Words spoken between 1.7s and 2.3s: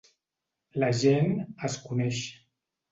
es coneix.